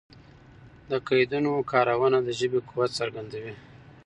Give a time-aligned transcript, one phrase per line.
[0.89, 3.53] د قیدونو کارونه د ژبي قوت څرګندوي.